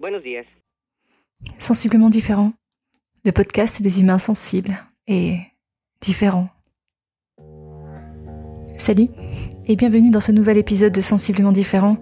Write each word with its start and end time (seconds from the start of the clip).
Buenos 0.00 0.22
días. 0.22 0.56
Sensiblement 1.58 2.08
différent. 2.08 2.54
Le 3.22 3.32
podcast 3.32 3.82
des 3.82 4.00
humains 4.00 4.18
sensibles 4.18 4.72
et 5.06 5.36
différents. 6.00 6.48
Salut 8.78 9.08
et 9.66 9.76
bienvenue 9.76 10.08
dans 10.08 10.20
ce 10.20 10.32
nouvel 10.32 10.56
épisode 10.56 10.94
de 10.94 11.02
Sensiblement 11.02 11.52
différent, 11.52 11.98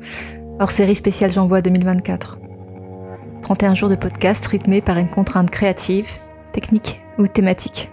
hors 0.60 0.70
série 0.70 0.94
spéciale 0.94 1.32
J'envoie 1.32 1.60
2024. 1.60 2.38
31 3.42 3.74
jours 3.74 3.88
de 3.88 3.96
podcast 3.96 4.46
rythmés 4.46 4.80
par 4.80 4.96
une 4.98 5.10
contrainte 5.10 5.50
créative, 5.50 6.08
technique 6.52 7.00
ou 7.18 7.26
thématique. 7.26 7.90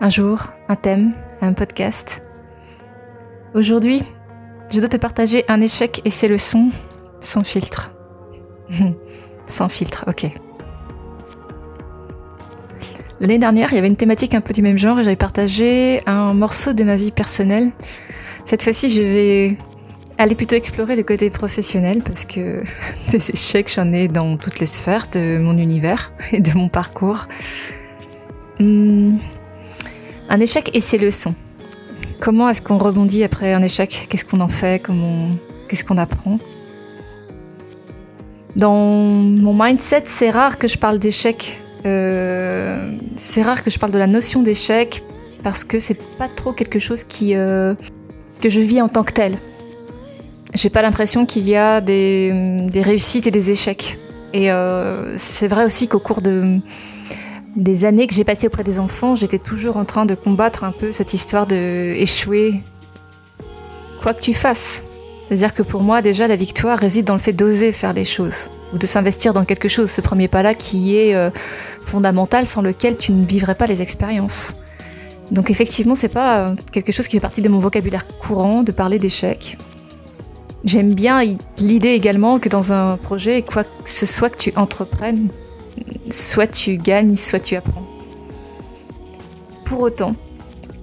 Un 0.00 0.10
jour, 0.10 0.48
un 0.66 0.74
thème, 0.74 1.14
un 1.40 1.52
podcast. 1.52 2.24
Aujourd'hui, 3.54 4.02
je 4.72 4.80
dois 4.80 4.88
te 4.88 4.96
partager 4.96 5.44
un 5.46 5.60
échec 5.60 6.00
et 6.04 6.10
ses 6.10 6.26
leçons 6.26 6.70
sans 7.20 7.44
filtre. 7.44 7.92
sans 9.46 9.68
filtre, 9.68 10.04
ok. 10.08 10.30
L'année 13.20 13.38
dernière, 13.38 13.72
il 13.72 13.76
y 13.76 13.78
avait 13.78 13.88
une 13.88 13.96
thématique 13.96 14.34
un 14.34 14.40
peu 14.40 14.52
du 14.52 14.62
même 14.62 14.76
genre 14.76 14.98
et 14.98 15.04
j'avais 15.04 15.14
partagé 15.14 16.02
un 16.06 16.34
morceau 16.34 16.72
de 16.72 16.82
ma 16.82 16.96
vie 16.96 17.12
personnelle. 17.12 17.70
Cette 18.44 18.64
fois-ci, 18.64 18.88
je 18.88 19.00
vais 19.00 19.56
aller 20.18 20.34
plutôt 20.34 20.56
explorer 20.56 20.96
le 20.96 21.04
côté 21.04 21.30
professionnel 21.30 22.02
parce 22.04 22.24
que 22.24 22.62
des 23.12 23.30
échecs, 23.30 23.72
j'en 23.72 23.92
ai 23.92 24.08
dans 24.08 24.36
toutes 24.36 24.58
les 24.58 24.66
sphères 24.66 25.06
de 25.12 25.38
mon 25.38 25.56
univers 25.56 26.12
et 26.32 26.40
de 26.40 26.52
mon 26.52 26.68
parcours. 26.68 27.28
Hmm. 28.58 29.18
Un 30.28 30.40
échec 30.40 30.70
et 30.74 30.80
ses 30.80 30.98
leçons. 30.98 31.34
Comment 32.18 32.48
est-ce 32.48 32.62
qu'on 32.62 32.78
rebondit 32.78 33.22
après 33.22 33.52
un 33.52 33.62
échec? 33.62 34.06
Qu'est-ce 34.08 34.24
qu'on 34.24 34.40
en 34.40 34.48
fait? 34.48 34.82
Qu'est-ce 35.68 35.84
qu'on 35.84 35.98
apprend? 35.98 36.38
Dans 38.56 38.76
mon 38.76 39.54
mindset, 39.54 40.04
c'est 40.06 40.30
rare 40.30 40.58
que 40.58 40.68
je 40.68 40.78
parle 40.78 40.98
d'échec. 40.98 41.58
Euh, 41.86 42.96
c'est 43.16 43.42
rare 43.42 43.62
que 43.64 43.70
je 43.70 43.78
parle 43.78 43.92
de 43.92 43.98
la 43.98 44.06
notion 44.06 44.42
d'échec 44.42 45.02
parce 45.42 45.64
que 45.64 45.78
c'est 45.78 46.00
pas 46.18 46.28
trop 46.28 46.52
quelque 46.52 46.78
chose 46.78 47.02
qui 47.02 47.34
euh, 47.34 47.74
que 48.40 48.48
je 48.48 48.60
vis 48.60 48.80
en 48.82 48.88
tant 48.88 49.04
que 49.04 49.12
tel. 49.12 49.38
J'ai 50.54 50.68
pas 50.68 50.82
l'impression 50.82 51.24
qu'il 51.24 51.48
y 51.48 51.56
a 51.56 51.80
des, 51.80 52.62
des, 52.70 52.82
réussites 52.82 53.26
et 53.26 53.30
des 53.30 53.50
échecs. 53.50 53.98
Et 54.34 54.52
euh, 54.52 55.16
c'est 55.16 55.48
vrai 55.48 55.64
aussi 55.64 55.88
qu'au 55.88 55.98
cours 55.98 56.20
de 56.20 56.58
des 57.56 57.84
années 57.84 58.06
que 58.06 58.14
j'ai 58.14 58.24
passées 58.24 58.46
auprès 58.46 58.64
des 58.64 58.78
enfants, 58.78 59.14
j'étais 59.14 59.38
toujours 59.38 59.76
en 59.76 59.84
train 59.84 60.06
de 60.06 60.14
combattre 60.14 60.64
un 60.64 60.72
peu 60.72 60.90
cette 60.90 61.12
histoire 61.12 61.46
de 61.46 61.92
échouer 61.96 62.62
quoi 64.02 64.14
que 64.14 64.20
tu 64.20 64.34
fasses. 64.34 64.84
C'est-à-dire 65.26 65.54
que 65.54 65.62
pour 65.62 65.82
moi, 65.82 66.02
déjà, 66.02 66.28
la 66.28 66.36
victoire 66.36 66.78
réside 66.78 67.06
dans 67.06 67.14
le 67.14 67.20
fait 67.20 67.32
d'oser 67.32 67.72
faire 67.72 67.92
les 67.92 68.04
choses 68.04 68.50
ou 68.72 68.78
de 68.78 68.86
s'investir 68.86 69.32
dans 69.32 69.44
quelque 69.44 69.68
chose, 69.68 69.90
ce 69.90 70.00
premier 70.00 70.28
pas-là 70.28 70.54
qui 70.54 70.96
est 70.96 71.14
euh, 71.14 71.30
fondamental, 71.80 72.46
sans 72.46 72.62
lequel 72.62 72.96
tu 72.96 73.12
ne 73.12 73.24
vivrais 73.24 73.54
pas 73.54 73.66
les 73.66 73.82
expériences. 73.82 74.56
Donc 75.30 75.50
effectivement, 75.50 75.94
c'est 75.94 76.08
pas 76.08 76.38
euh, 76.38 76.54
quelque 76.72 76.92
chose 76.92 77.06
qui 77.06 77.16
fait 77.16 77.20
partie 77.20 77.42
de 77.42 77.48
mon 77.48 77.58
vocabulaire 77.58 78.06
courant 78.18 78.62
de 78.62 78.72
parler 78.72 78.98
d'échecs. 78.98 79.56
J'aime 80.64 80.94
bien 80.94 81.22
l'idée 81.58 81.90
également 81.90 82.38
que 82.38 82.48
dans 82.48 82.72
un 82.72 82.96
projet, 82.96 83.42
quoi 83.42 83.64
que 83.64 83.70
ce 83.84 84.06
soit 84.06 84.30
que 84.30 84.36
tu 84.36 84.52
entreprennes, 84.54 85.28
soit 86.10 86.46
tu 86.46 86.76
gagnes, 86.76 87.16
soit 87.16 87.40
tu 87.40 87.56
apprends. 87.56 87.86
Pour 89.64 89.80
autant, 89.80 90.14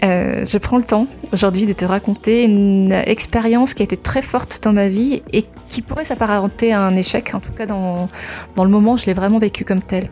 euh, 0.04 0.46
je 0.46 0.58
prends 0.58 0.78
le 0.78 0.84
temps 0.84 1.08
aujourd'hui 1.34 1.66
de 1.66 1.74
te 1.74 1.86
raconter 1.86 2.44
une 2.44 2.94
expérience 2.94 3.74
qui 3.74 3.82
a 3.82 3.86
été 3.86 3.98
très 3.98 4.22
forte 4.22 4.62
dans 4.64 4.72
ma 4.72 4.88
vie 4.88 5.22
et 5.34 5.44
qui 5.68 5.82
pourrait 5.82 6.06
s'apparenter 6.06 6.72
à 6.72 6.82
un 6.82 6.96
échec. 6.96 7.34
En 7.34 7.40
tout 7.40 7.52
cas, 7.52 7.66
dans, 7.66 8.10
dans 8.56 8.64
le 8.64 8.70
moment, 8.70 8.98
je 8.98 9.06
l'ai 9.06 9.14
vraiment 9.14 9.40
vécu 9.40 9.66
comme 9.66 9.82
tel. 9.82 10.10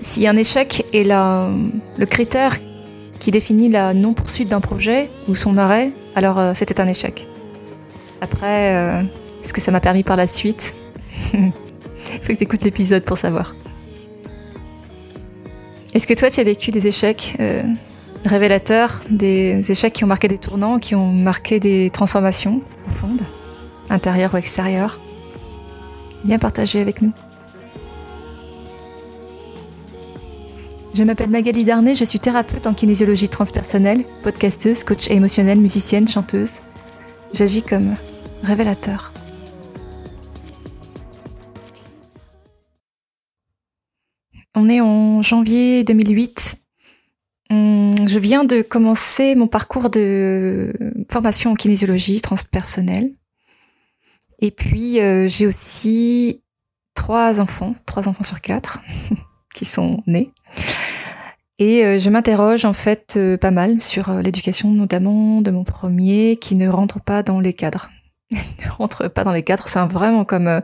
Si 0.00 0.26
un 0.28 0.36
échec 0.36 0.86
est 0.92 1.04
la, 1.04 1.48
le 1.96 2.06
critère 2.06 2.58
qui 3.18 3.30
définit 3.32 3.68
la 3.68 3.94
non-poursuite 3.94 4.48
d'un 4.48 4.60
projet 4.60 5.10
ou 5.28 5.34
son 5.34 5.58
arrêt, 5.58 5.90
alors 6.14 6.38
euh, 6.38 6.52
c'était 6.54 6.80
un 6.80 6.86
échec. 6.86 7.26
Après, 8.20 8.74
euh, 8.74 9.02
est-ce 9.42 9.52
que 9.52 9.60
ça 9.60 9.72
m'a 9.72 9.80
permis 9.80 10.04
par 10.04 10.16
la 10.16 10.26
suite? 10.26 10.74
Il 11.34 11.52
faut 12.22 12.32
que 12.32 12.36
tu 12.38 12.44
écoutes 12.44 12.62
l'épisode 12.62 13.02
pour 13.02 13.18
savoir. 13.18 13.54
Est-ce 15.98 16.06
que 16.06 16.14
toi, 16.14 16.30
tu 16.30 16.38
as 16.38 16.44
vécu 16.44 16.70
des 16.70 16.86
échecs 16.86 17.34
euh, 17.40 17.64
révélateurs, 18.24 19.00
des 19.10 19.68
échecs 19.68 19.94
qui 19.94 20.04
ont 20.04 20.06
marqué 20.06 20.28
des 20.28 20.38
tournants, 20.38 20.78
qui 20.78 20.94
ont 20.94 21.10
marqué 21.10 21.58
des 21.58 21.90
transformations 21.90 22.62
profondes, 22.86 23.22
intérieures 23.90 24.32
ou 24.32 24.36
extérieures? 24.36 25.00
Viens 26.24 26.38
partager 26.38 26.80
avec 26.80 27.02
nous. 27.02 27.10
Je 30.94 31.02
m'appelle 31.02 31.30
Magali 31.30 31.64
Darnay, 31.64 31.96
je 31.96 32.04
suis 32.04 32.20
thérapeute 32.20 32.68
en 32.68 32.74
kinésiologie 32.74 33.28
transpersonnelle, 33.28 34.04
podcasteuse, 34.22 34.84
coach 34.84 35.10
émotionnelle, 35.10 35.58
musicienne, 35.58 36.06
chanteuse. 36.06 36.60
J'agis 37.32 37.64
comme 37.64 37.96
révélateur. 38.44 39.12
On 44.60 44.68
est 44.68 44.80
en 44.80 45.22
janvier 45.22 45.84
2008. 45.84 46.56
Hum, 47.50 48.08
je 48.08 48.18
viens 48.18 48.42
de 48.42 48.60
commencer 48.60 49.36
mon 49.36 49.46
parcours 49.46 49.88
de 49.88 50.72
formation 51.08 51.52
en 51.52 51.54
kinésiologie 51.54 52.20
transpersonnelle. 52.20 53.12
Et 54.40 54.50
puis, 54.50 54.98
euh, 54.98 55.28
j'ai 55.28 55.46
aussi 55.46 56.42
trois 56.94 57.38
enfants, 57.38 57.76
trois 57.86 58.08
enfants 58.08 58.24
sur 58.24 58.40
quatre, 58.40 58.80
qui 59.54 59.64
sont 59.64 60.02
nés. 60.08 60.32
Et 61.60 61.84
euh, 61.84 61.98
je 61.98 62.10
m'interroge 62.10 62.64
en 62.64 62.72
fait 62.72 63.14
euh, 63.16 63.36
pas 63.36 63.52
mal 63.52 63.80
sur 63.80 64.12
l'éducation, 64.14 64.72
notamment 64.72 65.40
de 65.40 65.52
mon 65.52 65.62
premier, 65.62 66.34
qui 66.34 66.56
ne 66.56 66.68
rentre 66.68 67.00
pas 67.00 67.22
dans 67.22 67.38
les 67.38 67.52
cadres. 67.52 67.90
ne 68.32 68.70
rentre 68.70 69.06
pas 69.06 69.22
dans 69.22 69.32
les 69.32 69.44
cadres, 69.44 69.68
c'est 69.68 69.78
vraiment 69.84 70.24
comme 70.24 70.60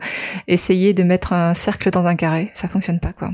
essayer 0.47 0.93
de 0.93 1.03
mettre 1.03 1.31
un 1.31 1.53
cercle 1.53 1.91
dans 1.91 2.05
un 2.05 2.17
carré, 2.17 2.51
ça 2.53 2.67
fonctionne 2.67 2.99
pas 2.99 3.13
quoi. 3.13 3.31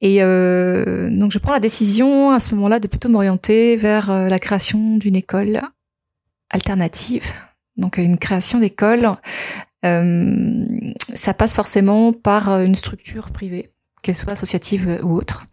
Et 0.00 0.22
euh, 0.22 1.10
donc 1.10 1.32
je 1.32 1.38
prends 1.38 1.52
la 1.52 1.60
décision 1.60 2.30
à 2.30 2.40
ce 2.40 2.54
moment-là 2.54 2.78
de 2.78 2.86
plutôt 2.86 3.08
m'orienter 3.08 3.76
vers 3.76 4.10
euh, 4.10 4.28
la 4.28 4.38
création 4.38 4.96
d'une 4.96 5.16
école 5.16 5.60
alternative. 6.50 7.24
Donc 7.76 7.98
une 7.98 8.16
création 8.16 8.58
d'école, 8.58 9.08
euh, 9.84 10.64
ça 11.14 11.34
passe 11.34 11.54
forcément 11.54 12.12
par 12.12 12.60
une 12.60 12.74
structure 12.74 13.30
privée, 13.30 13.66
qu'elle 14.02 14.16
soit 14.16 14.32
associative 14.32 15.00
ou 15.02 15.14
autre. 15.14 15.46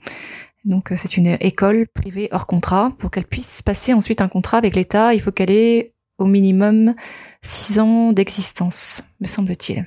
Donc 0.63 0.91
c'est 0.95 1.17
une 1.17 1.37
école 1.39 1.87
privée 1.87 2.29
hors 2.31 2.47
contrat. 2.47 2.91
Pour 2.97 3.11
qu'elle 3.11 3.25
puisse 3.25 3.61
passer 3.61 3.93
ensuite 3.93 4.21
un 4.21 4.27
contrat 4.27 4.57
avec 4.57 4.75
l'État, 4.75 5.13
il 5.13 5.21
faut 5.21 5.31
qu'elle 5.31 5.51
ait 5.51 5.93
au 6.17 6.25
minimum 6.25 6.95
six 7.41 7.77
ans 7.79 8.13
d'existence, 8.13 9.03
me 9.19 9.27
semble-t-il. 9.27 9.85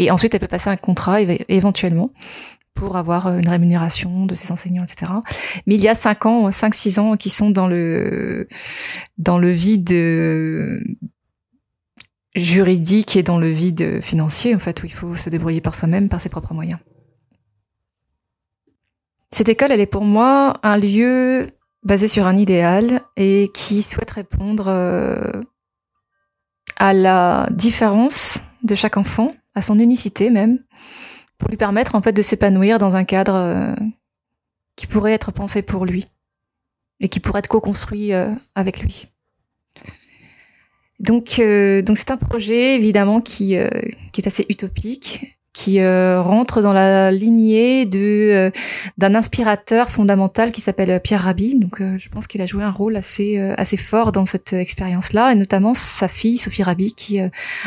Et 0.00 0.10
ensuite, 0.10 0.34
elle 0.34 0.40
peut 0.40 0.46
passer 0.46 0.70
un 0.70 0.76
contrat 0.76 1.20
éventuellement 1.20 2.10
pour 2.78 2.96
avoir 2.96 3.26
euh, 3.26 3.38
une 3.38 3.48
rémunération 3.48 4.24
de 4.24 4.34
ses 4.34 4.52
enseignants, 4.52 4.84
etc. 4.84 5.12
Mais 5.66 5.74
il 5.74 5.80
y 5.80 5.88
a 5.88 5.94
cinq 5.94 6.26
ans, 6.26 6.50
cinq, 6.52 6.74
six 6.74 6.98
ans 7.00 7.16
qui 7.16 7.28
sont 7.28 7.50
dans 7.50 7.66
le 7.66 8.46
dans 9.18 9.38
le 9.38 9.50
vide 9.50 9.90
euh, 9.92 10.80
juridique 12.36 13.16
et 13.16 13.24
dans 13.24 13.38
le 13.38 13.48
vide 13.48 14.00
financier, 14.00 14.54
en 14.54 14.60
fait, 14.60 14.82
où 14.82 14.86
il 14.86 14.92
faut 14.92 15.16
se 15.16 15.28
débrouiller 15.28 15.60
par 15.60 15.74
soi-même, 15.74 16.08
par 16.08 16.20
ses 16.20 16.28
propres 16.28 16.54
moyens. 16.54 16.78
Cette 19.30 19.48
école, 19.48 19.72
elle 19.72 19.80
est 19.80 19.86
pour 19.86 20.04
moi 20.04 20.54
un 20.62 20.78
lieu 20.78 21.48
basé 21.82 22.06
sur 22.06 22.26
un 22.26 22.36
idéal 22.36 23.02
et 23.16 23.48
qui 23.54 23.82
souhaite 23.82 24.12
répondre 24.12 24.68
euh, 24.68 25.40
à 26.76 26.92
la 26.92 27.48
différence 27.50 28.40
de 28.62 28.74
chaque 28.76 28.96
enfant, 28.96 29.32
à 29.54 29.62
son 29.62 29.80
unicité 29.80 30.30
même, 30.30 30.60
pour 31.38 31.48
lui 31.48 31.56
permettre 31.56 31.94
en 31.94 32.02
fait 32.02 32.12
de 32.12 32.22
s'épanouir 32.22 32.78
dans 32.78 32.96
un 32.96 33.04
cadre 33.04 33.34
euh, 33.34 33.74
qui 34.76 34.86
pourrait 34.86 35.12
être 35.12 35.32
pensé 35.32 35.62
pour 35.62 35.86
lui 35.86 36.06
et 37.00 37.08
qui 37.08 37.20
pourrait 37.20 37.38
être 37.38 37.48
co-construit 37.48 38.12
euh, 38.12 38.32
avec 38.54 38.80
lui. 38.80 39.06
Donc, 40.98 41.36
euh, 41.38 41.80
donc 41.80 41.96
c'est 41.96 42.10
un 42.10 42.16
projet 42.16 42.74
évidemment 42.74 43.20
qui, 43.20 43.56
qui 44.12 44.20
est 44.20 44.26
assez 44.26 44.44
utopique, 44.48 45.38
qui 45.52 45.80
rentre 45.80 46.60
dans 46.60 46.72
la 46.72 47.12
lignée 47.12 47.86
de 47.86 48.50
d'un 48.96 49.14
inspirateur 49.14 49.90
fondamental 49.90 50.50
qui 50.50 50.60
s'appelle 50.60 51.00
Pierre 51.00 51.22
Rabhi. 51.22 51.56
Donc, 51.56 51.80
je 51.80 52.08
pense 52.08 52.26
qu'il 52.26 52.42
a 52.42 52.46
joué 52.46 52.64
un 52.64 52.70
rôle 52.72 52.96
assez 52.96 53.38
assez 53.56 53.76
fort 53.76 54.10
dans 54.10 54.26
cette 54.26 54.52
expérience-là, 54.52 55.30
et 55.30 55.34
notamment 55.36 55.72
sa 55.72 56.08
fille 56.08 56.36
Sophie 56.36 56.64
Rabhi 56.64 56.94
qui 56.94 57.20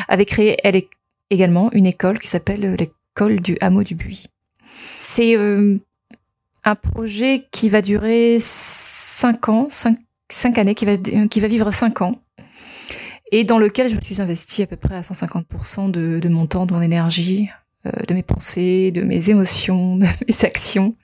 avait 0.10 0.26
créé 0.26 0.58
elle 0.66 0.82
également 1.30 1.72
une 1.72 1.86
école 1.86 2.20
qui 2.20 2.28
s'appelle 2.28 2.76
col 3.14 3.40
du 3.40 3.58
hameau 3.62 3.84
du 3.84 3.96
Buis. 3.96 4.28
C'est 4.98 5.36
euh, 5.36 5.78
un 6.64 6.76
projet 6.76 7.48
qui 7.52 7.70
va 7.70 7.82
durer 7.82 8.38
cinq 8.40 9.50
ans, 9.50 9.68
cinq, 9.70 10.58
années, 10.58 10.76
qui 10.76 10.86
va, 10.86 10.98
qui 10.98 11.40
va 11.40 11.48
vivre 11.48 11.72
cinq 11.72 12.02
ans. 12.02 12.22
et 13.32 13.44
dans 13.44 13.58
lequel 13.60 13.88
je 13.90 13.96
me 13.96 14.02
suis 14.02 14.22
investie 14.22 14.64
à 14.64 14.68
peu 14.68 14.76
près 14.76 14.96
à 14.96 15.02
150% 15.02 15.92
de, 15.92 16.20
de 16.22 16.30
mon 16.30 16.48
temps, 16.48 16.66
de 16.66 16.74
mon 16.74 16.82
énergie, 16.82 17.50
euh, 17.88 17.92
de 18.08 18.14
mes 18.14 18.22
pensées, 18.22 18.92
de 18.92 19.02
mes 19.02 19.32
émotions, 19.32 19.98
de 19.98 20.06
mes 20.06 20.46
actions, 20.46 20.96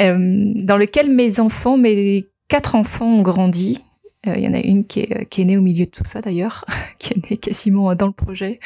euh, 0.00 0.52
dans 0.54 0.78
lequel 0.78 1.10
mes 1.10 1.40
enfants, 1.40 1.76
mes 1.76 2.26
quatre 2.48 2.74
enfants 2.74 3.18
ont 3.18 3.22
grandi. 3.22 3.82
Il 4.26 4.40
y 4.40 4.48
en 4.48 4.52
a 4.52 4.60
une 4.60 4.86
qui 4.86 5.00
est, 5.00 5.26
qui 5.30 5.40
est 5.40 5.44
née 5.46 5.56
au 5.56 5.62
milieu 5.62 5.86
de 5.86 5.90
tout 5.90 6.04
ça 6.04 6.20
d'ailleurs, 6.20 6.64
qui 6.98 7.14
est 7.14 7.30
née 7.30 7.36
quasiment 7.36 7.94
dans 7.94 8.06
le 8.06 8.12
projet, 8.12 8.60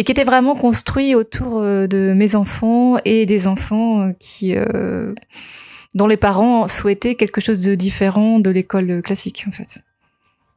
et 0.00 0.04
qui 0.04 0.12
était 0.12 0.24
vraiment 0.24 0.54
construit 0.54 1.14
autour 1.14 1.60
de 1.60 2.14
mes 2.16 2.34
enfants 2.34 2.96
et 3.04 3.26
des 3.26 3.46
enfants 3.46 4.14
qui 4.18 4.54
dont 5.94 6.06
les 6.06 6.16
parents 6.16 6.66
souhaitaient 6.68 7.16
quelque 7.16 7.42
chose 7.42 7.62
de 7.62 7.74
différent 7.74 8.40
de 8.40 8.48
l'école 8.48 9.02
classique 9.02 9.44
en 9.46 9.52
fait. 9.52 9.82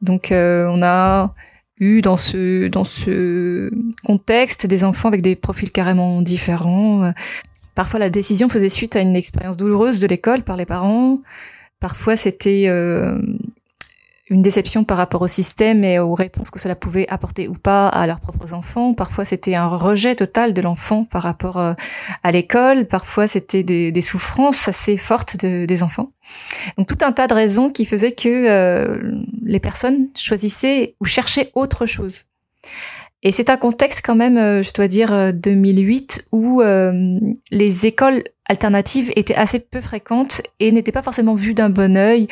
Donc 0.00 0.28
on 0.30 0.82
a 0.82 1.34
eu 1.78 2.00
dans 2.00 2.16
ce 2.16 2.68
dans 2.68 2.84
ce 2.84 3.70
contexte 4.02 4.66
des 4.66 4.82
enfants 4.82 5.08
avec 5.08 5.20
des 5.20 5.36
profils 5.36 5.72
carrément 5.72 6.22
différents. 6.22 7.12
Parfois, 7.74 7.98
la 7.98 8.10
décision 8.10 8.48
faisait 8.48 8.68
suite 8.68 8.94
à 8.96 9.00
une 9.00 9.16
expérience 9.16 9.56
douloureuse 9.56 10.00
de 10.00 10.06
l'école 10.06 10.42
par 10.42 10.56
les 10.56 10.66
parents. 10.66 11.20
Parfois, 11.80 12.16
c'était 12.16 12.64
euh, 12.68 13.20
une 14.30 14.40
déception 14.40 14.84
par 14.84 14.96
rapport 14.96 15.20
au 15.20 15.26
système 15.26 15.84
et 15.84 15.98
aux 15.98 16.14
réponses 16.14 16.50
que 16.50 16.58
cela 16.58 16.74
pouvait 16.74 17.06
apporter 17.08 17.46
ou 17.46 17.52
pas 17.52 17.88
à 17.88 18.06
leurs 18.06 18.20
propres 18.20 18.54
enfants. 18.54 18.94
Parfois, 18.94 19.26
c'était 19.26 19.54
un 19.54 19.66
rejet 19.66 20.14
total 20.14 20.54
de 20.54 20.62
l'enfant 20.62 21.04
par 21.04 21.22
rapport 21.22 21.58
euh, 21.58 21.74
à 22.22 22.32
l'école. 22.32 22.86
Parfois, 22.86 23.26
c'était 23.26 23.62
des, 23.62 24.00
souffrances 24.00 24.66
assez 24.68 24.96
fortes 24.96 25.36
de, 25.44 25.66
des 25.66 25.82
enfants. 25.82 26.12
Donc, 26.78 26.86
tout 26.86 26.98
un 27.02 27.12
tas 27.12 27.26
de 27.26 27.34
raisons 27.34 27.68
qui 27.70 27.84
faisaient 27.84 28.12
que 28.12 28.28
euh, 28.28 29.12
les 29.42 29.60
personnes 29.60 30.08
choisissaient 30.16 30.96
ou 31.00 31.04
cherchaient 31.04 31.50
autre 31.54 31.84
chose. 31.84 32.24
Et 33.24 33.32
c'est 33.32 33.50
un 33.50 33.56
contexte 33.56 34.04
quand 34.04 34.14
même, 34.14 34.36
euh, 34.36 34.62
je 34.62 34.72
dois 34.72 34.86
dire, 34.86 35.32
2008, 35.32 36.28
où 36.32 36.62
les 37.50 37.86
écoles 37.86 38.22
alternatives 38.46 39.10
étaient 39.16 39.34
assez 39.34 39.58
peu 39.58 39.80
fréquentes 39.80 40.42
et 40.60 40.70
n'étaient 40.72 40.92
pas 40.92 41.02
forcément 41.02 41.34
vues 41.34 41.54
d'un 41.54 41.70
bon 41.70 41.96
œil 41.96 42.28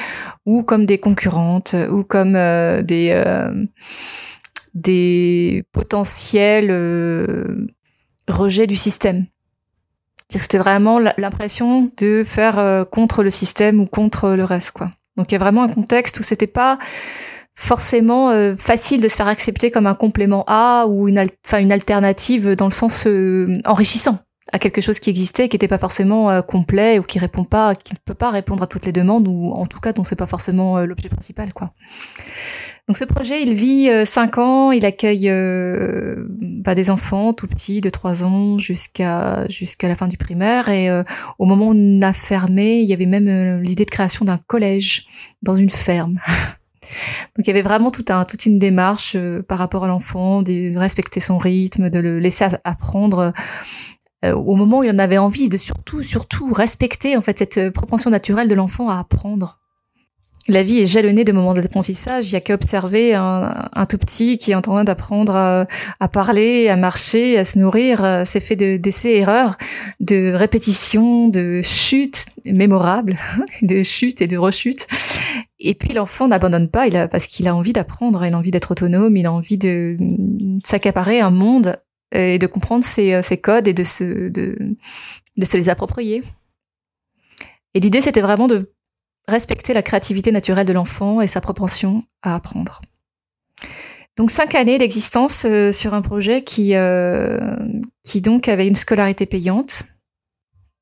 ou 0.47 0.63
comme 0.63 0.87
des 0.87 0.99
concurrentes 0.99 1.75
ou 1.91 2.05
comme 2.05 2.37
euh, 2.37 2.83
des 2.83 3.11
euh, 4.85 5.63
potentiels 5.73 6.71
euh, 6.71 7.67
rejets 8.29 8.67
du 8.67 8.77
système. 8.77 9.27
C'était 10.29 10.59
vraiment 10.59 10.99
l'impression 10.99 11.91
de 11.99 12.23
faire 12.25 12.87
contre 12.91 13.23
le 13.23 13.29
système 13.29 13.81
ou 13.81 13.87
contre 13.87 14.31
le 14.31 14.45
reste. 14.45 14.79
Donc 15.19 15.31
il 15.31 15.35
y 15.35 15.37
a 15.37 15.39
vraiment 15.39 15.63
un 15.63 15.69
contexte 15.69 16.19
où 16.21 16.23
c'était 16.23 16.47
pas 16.47 16.79
forcément 17.55 18.57
facile 18.57 19.01
de 19.01 19.09
se 19.09 19.17
faire 19.17 19.29
accepter 19.29 19.71
comme 19.71 19.87
un 19.87 19.95
complément 19.95 20.45
A 20.47 20.87
ou 20.89 21.09
une, 21.09 21.25
enfin 21.45 21.59
une 21.59 21.73
alternative 21.73 22.55
dans 22.57 22.67
le 22.67 22.73
sens 22.73 23.07
enrichissant 23.65 24.19
à 24.51 24.59
quelque 24.59 24.81
chose 24.81 24.99
qui 24.99 25.11
existait, 25.11 25.49
qui 25.49 25.55
n'était 25.55 25.69
pas 25.69 25.79
forcément 25.79 26.31
euh, 26.31 26.43
complet 26.43 26.99
ou 26.99 27.03
qui 27.03 27.19
répond 27.19 27.45
pas, 27.45 27.75
qui 27.75 27.95
ne 27.95 27.99
peut 28.05 28.15
pas 28.15 28.31
répondre 28.31 28.63
à 28.63 28.67
toutes 28.67 28.87
les 28.87 28.93
demandes 28.93 29.29
ou 29.29 29.53
en 29.53 29.67
tout 29.67 29.79
cas 29.79 29.93
dont 29.93 30.05
c'est 30.05 30.17
pas 30.17 30.27
forcément 30.27 30.79
euh, 30.79 30.87
l'objet 30.87 31.09
principal, 31.09 31.53
quoi. 31.53 31.73
Donc 32.89 32.97
ce 32.97 33.05
projet, 33.05 33.41
il 33.41 33.55
vit 33.55 33.89
euh, 33.89 34.05
cinq 34.05 34.39
ans, 34.39 34.73
il 34.73 34.85
accueille 34.85 35.31
bah, 36.65 36.75
des 36.75 36.91
enfants 36.91 37.33
tout 37.33 37.47
petits, 37.47 37.81
de 37.81 37.89
trois 37.91 38.25
ans 38.25 38.59
jusqu'à 38.59 39.47
jusqu'à 39.49 39.87
la 39.87 39.95
fin 39.95 40.09
du 40.09 40.17
primaire. 40.17 40.69
Et 40.69 40.91
au 41.39 41.47
moment 41.47 41.69
où 41.69 41.75
on 41.75 42.03
a 42.03 42.13
fermé, 42.13 42.81
il 42.81 42.89
y 42.89 42.93
avait 42.93 43.07
même 43.07 43.61
l'idée 43.61 43.85
de 43.85 43.91
création 43.91 44.25
d'un 44.25 44.39
collège 44.39 45.07
dans 45.43 45.55
une 45.55 45.71
ferme. 45.71 46.15
Donc 47.37 47.47
il 47.47 47.49
y 47.49 47.51
avait 47.51 47.63
vraiment 47.63 47.91
toute 47.91 48.11
une 48.47 48.59
démarche 48.59 49.17
par 49.49 49.59
rapport 49.59 49.85
à 49.85 49.89
l'enfant, 49.89 50.43
de 50.43 50.77
respecter 50.77 51.21
son 51.21 51.39
rythme, 51.39 51.91
de 51.91 51.99
le 51.99 52.19
laisser 52.19 52.47
apprendre 52.65 53.33
euh, 54.25 54.35
au 54.35 54.55
moment 54.55 54.81
où 54.81 54.85
il 54.85 54.91
en 54.91 54.99
avait 54.99 55.19
envie, 55.19 55.49
de 55.49 55.57
surtout, 55.57 56.03
surtout 56.03 56.53
respecter 56.53 57.17
en 57.17 57.21
fait 57.21 57.39
cette 57.39 57.59
euh, 57.59 57.71
propension 57.71 58.11
naturelle 58.11 58.49
de 58.49 58.55
l'enfant 58.55 58.89
à 58.89 58.99
apprendre. 58.99 59.61
La 60.49 60.65
vie 60.65 60.81
est 60.81 60.87
jalonnée 60.87 61.23
de 61.23 61.31
moments 61.31 61.55
d'apprentissage. 61.55 62.29
Il 62.29 62.33
y 62.33 62.37
a 62.37 62.41
qu'à 62.41 62.55
observer 62.55 63.15
un, 63.15 63.87
tout 63.89 63.99
petit 63.99 64.39
qui 64.39 64.51
est 64.51 64.55
en 64.57 64.63
train 64.63 64.83
d'apprendre 64.83 65.37
à, 65.37 66.09
parler, 66.09 66.69
à 66.69 66.75
marcher, 66.75 67.39
à 67.39 67.45
se 67.45 67.61
nourrir. 67.61 68.05
Euh, 68.05 68.23
c'est 68.25 68.41
fait 68.41 68.57
de 68.57 68.77
d'essais 68.77 69.19
erreurs, 69.19 69.57
de 70.01 70.33
répétitions, 70.33 71.29
de 71.29 71.61
chutes 71.63 72.27
mémorables, 72.45 73.17
de 73.63 73.85
chutes 73.85 74.21
et 74.21 74.27
de 74.27 74.37
rechutes. 74.37 74.89
Et 75.61 75.75
puis 75.75 75.93
l'enfant 75.93 76.27
n'abandonne 76.27 76.69
pas, 76.69 76.91
parce 77.07 77.29
qu'il 77.29 77.47
a 77.47 77.55
envie 77.55 77.73
d'apprendre, 77.73 78.25
il 78.25 78.35
a 78.35 78.37
envie 78.37 78.51
d'être 78.51 78.73
autonome, 78.73 79.17
il 79.17 79.27
a 79.27 79.33
envie 79.33 79.59
de 79.59 79.97
s'accaparer 80.65 81.21
un 81.21 81.31
monde 81.31 81.77
et 82.11 82.39
de 82.41 82.47
comprendre 82.49 82.83
ces, 82.83 83.13
euh, 83.13 83.37
codes 83.41 83.69
et 83.69 83.73
de 83.73 83.85
se 83.85 84.29
les 85.39 85.69
approprier. 85.69 86.25
Et 87.75 87.81
l'idée, 87.81 88.01
c'était 88.01 88.21
vraiment 88.21 88.49
de 88.49 88.73
respecter 89.29 89.73
la 89.73 89.83
créativité 89.83 90.33
naturelle 90.33 90.67
de 90.67 90.73
l'enfant 90.73 91.21
et 91.21 91.27
sa 91.27 91.41
propension 91.41 92.05
à 92.23 92.35
apprendre. 92.35 92.81
Donc 94.17 94.31
cinq 94.31 94.55
années 94.55 94.79
d'existence 94.79 95.47
euh, 95.47 95.73
sur 95.73 95.95
un 95.95 96.03
projet 96.03 96.43
qui, 96.43 96.75
euh, 96.75 97.39
qui 98.05 98.21
donc 98.21 98.49
avait 98.49 98.67
une 98.67 98.75
scolarité 98.75 99.27
payante. 99.27 99.85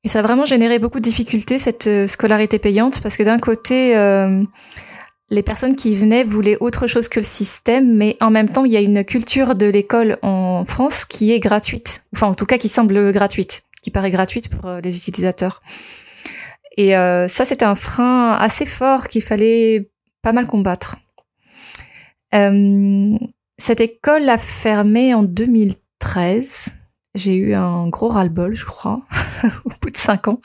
Et 0.03 0.09
ça 0.09 0.19
a 0.19 0.21
vraiment 0.21 0.45
généré 0.45 0.79
beaucoup 0.79 0.99
de 0.99 1.03
difficultés, 1.03 1.59
cette 1.59 1.87
euh, 1.87 2.07
scolarité 2.07 2.59
payante, 2.59 3.01
parce 3.01 3.15
que 3.15 3.23
d'un 3.23 3.37
côté, 3.37 3.93
les 5.29 5.43
personnes 5.43 5.75
qui 5.75 5.95
venaient 5.95 6.25
voulaient 6.25 6.57
autre 6.59 6.87
chose 6.87 7.07
que 7.07 7.19
le 7.19 7.25
système, 7.25 7.95
mais 7.95 8.17
en 8.19 8.31
même 8.31 8.49
temps, 8.49 8.65
il 8.65 8.73
y 8.73 8.77
a 8.77 8.81
une 8.81 9.05
culture 9.05 9.55
de 9.55 9.67
l'école 9.67 10.17
en 10.23 10.65
France 10.65 11.05
qui 11.05 11.31
est 11.31 11.39
gratuite, 11.39 12.03
enfin 12.13 12.27
en 12.27 12.33
tout 12.33 12.45
cas 12.45 12.57
qui 12.57 12.67
semble 12.67 13.13
gratuite, 13.13 13.63
qui 13.81 13.91
paraît 13.91 14.11
gratuite 14.11 14.49
pour 14.49 14.69
les 14.83 14.97
utilisateurs. 14.97 15.61
Et 16.77 16.95
euh, 16.95 17.27
ça, 17.27 17.45
c'était 17.45 17.65
un 17.65 17.75
frein 17.75 18.33
assez 18.33 18.65
fort 18.65 19.07
qu'il 19.07 19.21
fallait 19.21 19.91
pas 20.21 20.31
mal 20.31 20.47
combattre. 20.47 20.95
Euh, 22.33 23.17
cette 23.57 23.81
école 23.81 24.29
a 24.29 24.37
fermé 24.37 25.13
en 25.13 25.23
2013. 25.23 26.77
J'ai 27.13 27.35
eu 27.35 27.53
un 27.53 27.87
gros 27.89 28.07
ras-le-bol, 28.07 28.55
je 28.55 28.65
crois, 28.65 29.01
au 29.65 29.69
bout 29.81 29.91
de 29.91 29.97
cinq 29.97 30.27
ans. 30.27 30.39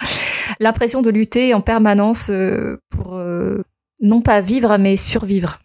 L'impression 0.59 1.01
de 1.01 1.11
lutter 1.11 1.55
en 1.55 1.61
permanence 1.61 2.31
pour 2.91 3.21
non 4.01 4.21
pas 4.21 4.41
vivre, 4.41 4.77
mais 4.79 4.97
survivre. 4.97 5.59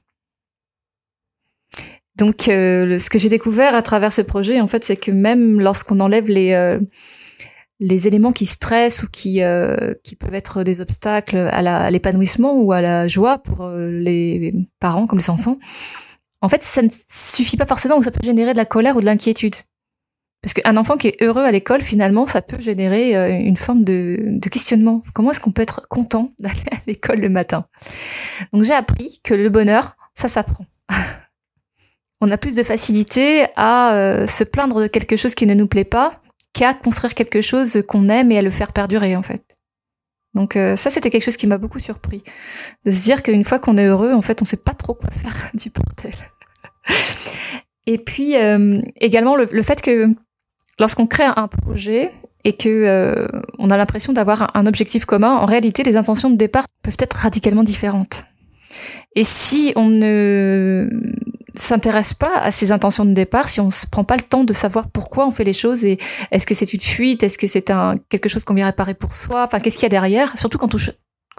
Donc, 2.16 2.50
euh, 2.50 3.00
ce 3.00 3.10
que 3.10 3.18
j'ai 3.18 3.30
découvert 3.30 3.74
à 3.74 3.82
travers 3.82 4.14
ce 4.14 4.22
projet, 4.22 4.62
en 4.62 4.68
fait, 4.68 4.84
c'est 4.84 4.98
que 4.98 5.12
même 5.12 5.60
lorsqu'on 5.60 6.00
enlève 6.00 6.28
les 6.28 6.52
euh, 6.52 6.80
les 7.82 8.08
éléments 8.08 8.32
qui 8.32 8.46
stressent 8.46 9.04
ou 9.04 9.08
qui 9.12 9.42
euh, 9.42 9.94
qui 10.04 10.16
peuvent 10.16 10.34
être 10.34 10.64
des 10.64 10.80
obstacles 10.80 11.36
à 11.36 11.92
l'épanouissement 11.92 12.54
ou 12.62 12.72
à 12.72 12.80
la 12.80 13.10
joie 13.10 13.40
pour 13.40 13.68
les 13.68 14.54
parents 14.80 15.08
comme 15.08 15.20
les 15.20 15.30
enfants, 15.30 15.58
en 16.42 16.50
fait, 16.50 16.64
ça 16.64 16.82
ne 16.82 16.90
suffit 17.10 17.58
pas 17.58 17.66
forcément 17.66 17.98
ou 17.98 18.04
ça 18.04 18.12
peut 18.12 18.24
générer 18.24 18.54
de 18.54 18.58
la 18.58 18.66
colère 18.66 18.96
ou 18.96 19.02
de 19.02 19.06
l'inquiétude. 19.06 19.56
Parce 20.42 20.54
qu'un 20.54 20.76
enfant 20.76 20.98
qui 20.98 21.10
est 21.10 21.22
heureux 21.22 21.44
à 21.44 21.52
l'école, 21.52 21.82
finalement, 21.82 22.26
ça 22.26 22.42
peut 22.42 22.60
générer 22.60 23.16
euh, 23.16 23.30
une 23.30 23.58
forme 23.58 23.84
de, 23.84 24.40
questionnement. 24.50 25.04
Comment 25.14 25.32
est-ce 25.32 25.40
qu'on 25.40 25.52
peut 25.52 25.62
être 25.62 25.88
content 25.88 26.34
d'aller 26.40 26.64
à 26.72 26.78
l'école 26.88 27.20
le 27.20 27.30
matin? 27.30 27.68
Donc 28.52 28.64
j'ai 28.64 28.74
appris 28.74 29.22
que 29.24 29.36
le 29.36 29.50
bonheur, 29.50 29.96
ça 30.16 30.28
s'apprend. 30.28 30.66
On 32.22 32.32
a 32.32 32.38
plus 32.38 32.56
de 32.56 32.64
facilité 32.64 33.46
à 33.56 33.94
euh, 33.94 34.26
se 34.26 34.44
plaindre 34.44 34.82
de 34.82 34.88
quelque 34.88 35.16
chose 35.16 35.36
qui 35.36 35.48
ne 35.48 35.54
nous 35.54 35.68
plaît 35.68 35.84
pas 35.84 36.14
qu'à 36.54 36.74
construire 36.74 37.14
quelque 37.14 37.42
chose 37.42 37.84
qu'on 37.88 38.10
aime 38.10 38.32
et 38.32 38.38
à 38.38 38.42
le 38.42 38.50
faire 38.50 38.74
perdurer, 38.74 39.16
en 39.16 39.22
fait. 39.22 39.44
Donc 40.34 40.56
euh, 40.56 40.76
ça, 40.76 40.90
c'était 40.90 41.10
quelque 41.10 41.24
chose 41.24 41.38
qui 41.38 41.48
m'a 41.48 41.58
beaucoup 41.58 41.80
surpris. 41.80 42.24
De 42.86 42.92
se 42.92 43.02
dire 43.02 43.22
qu'une 43.22 43.44
fois 43.44 43.60
qu'on 43.60 43.78
est 43.78 43.86
heureux, 43.86 44.14
en 44.14 44.22
fait, 44.22 44.42
on 44.42 44.46
sait 44.46 44.58
pas 44.58 44.74
trop 44.74 44.94
quoi 44.94 45.10
faire 45.12 45.52
du 45.54 45.70
portel. 45.70 46.14
Et 47.88 47.98
puis 47.98 48.36
également 49.00 49.36
le, 49.36 49.62
fait 49.62 49.82
que 49.82 50.08
lorsqu'on 50.80 51.08
crée 51.08 51.24
un 51.24 51.48
projet 51.48 52.12
et 52.44 52.54
que 52.54 52.70
euh, 52.70 53.28
on 53.60 53.70
a 53.70 53.78
l'impression 53.78 54.14
d'avoir 54.14 54.56
un, 54.56 54.66
objectif 54.66 55.06
commun, 55.06 55.36
en 55.36 55.46
réalité, 55.46 55.84
les 55.84 55.96
intentions 55.96 56.30
de 56.30 56.36
départ 56.36 56.66
peuvent 56.84 56.98
être 57.00 57.16
radicalement 57.16 57.64
différentes. 57.64 58.26
Et 59.16 59.24
si 59.24 59.74
on 59.76 59.90
ne 59.90 60.90
s'intéresse 61.56 62.14
pas 62.14 62.38
à 62.38 62.52
ces 62.52 62.72
intentions 62.72 63.06
de 63.06 63.14
départ, 63.14 63.50
si 63.50 63.60
on 63.60 63.68
ne 63.68 63.90
prend 63.92 64.04
pas 64.04 64.16
le 64.16 64.24
temps 64.24 64.44
de 64.44 64.54
savoir 64.54 64.90
pourquoi 64.90 65.28
on 65.28 65.32
fait 65.32 65.44
les 65.44 65.54
choses 65.54 65.86
et 65.86 65.98
est-ce 66.32 66.46
que 66.46 66.54
c'est 66.54 66.74
une 66.74 66.82
fuite, 66.82 67.24
est-ce 67.24 67.38
que 67.38 67.48
c'est 67.48 67.70
un 67.70 67.96
quelque 68.10 68.30
chose 68.30 68.44
qu'on 68.44 68.54
vient 68.54 68.66
réparer 68.66 68.94
pour 68.94 69.14
soi, 69.14 69.44
enfin 69.44 69.60
qu'est-ce 69.60 69.76
qu'il 69.76 69.84
y 69.84 69.88
a 69.88 69.90
derrière, 69.90 70.38
surtout 70.38 70.58
quand 70.58 70.74
on 70.76 70.78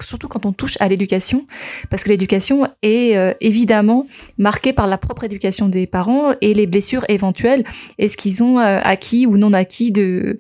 surtout 0.01 0.29
quand 0.29 0.47
on 0.47 0.53
touche 0.53 0.77
à 0.81 0.89
l'éducation, 0.89 1.47
parce 1.91 2.03
que 2.03 2.09
l'éducation 2.09 2.67
est 2.83 3.17
euh, 3.17 3.35
évidemment 3.41 4.07
marquée 4.39 4.73
par 4.73 4.87
la 4.87 4.99
propre 4.99 5.25
éducation 5.25 5.69
des 5.69 5.87
parents 5.87 6.33
et 6.41 6.55
les 6.55 6.67
blessures 6.67 7.05
éventuelles 7.09 7.65
et 7.99 8.09
ce 8.09 8.17
qu'ils 8.17 8.43
ont 8.43 8.59
euh, 8.59 8.81
acquis 8.83 9.27
ou 9.27 9.37
non 9.37 9.53
acquis 9.53 9.93
de 9.93 10.39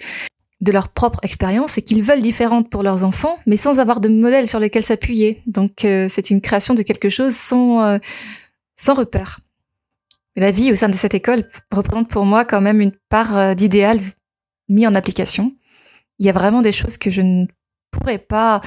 de 0.60 0.70
leur 0.70 0.90
propre 0.90 1.18
expérience 1.24 1.76
et 1.76 1.82
qu'ils 1.82 2.04
veulent 2.04 2.20
différentes 2.20 2.70
pour 2.70 2.84
leurs 2.84 3.02
enfants, 3.02 3.36
mais 3.46 3.56
sans 3.56 3.80
avoir 3.80 3.98
de 3.98 4.08
modèle 4.08 4.46
sur 4.46 4.60
lequel 4.60 4.84
s'appuyer. 4.84 5.42
Donc 5.46 5.84
euh, 5.84 6.06
c'est 6.08 6.30
une 6.30 6.40
création 6.40 6.74
de 6.74 6.82
quelque 6.82 7.08
chose 7.08 7.34
sans 7.34 7.98
sans 8.76 8.94
repère. 8.94 9.40
La 10.36 10.50
vie 10.50 10.72
au 10.72 10.74
sein 10.74 10.88
de 10.88 10.94
cette 10.94 11.14
école 11.14 11.44
représente 11.70 12.08
pour 12.08 12.24
moi 12.24 12.44
quand 12.44 12.60
même 12.60 12.80
une 12.80 12.92
part 13.08 13.54
d'idéal 13.54 13.98
mis 14.68 14.86
en 14.86 14.94
application. 14.94 15.54
Il 16.18 16.26
y 16.26 16.30
a 16.30 16.32
vraiment 16.32 16.62
des 16.62 16.72
choses 16.72 16.96
que 16.96 17.10
je 17.10 17.20
ne 17.20 17.46
pourrais 17.90 18.18
pas 18.18 18.60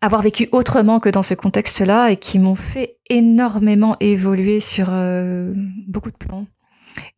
avoir 0.00 0.22
vécu 0.22 0.48
autrement 0.52 1.00
que 1.00 1.08
dans 1.08 1.22
ce 1.22 1.34
contexte-là 1.34 2.10
et 2.10 2.16
qui 2.16 2.38
m'ont 2.38 2.54
fait 2.54 2.98
énormément 3.08 3.96
évoluer 4.00 4.60
sur 4.60 4.88
beaucoup 5.86 6.10
de 6.10 6.16
plans 6.16 6.46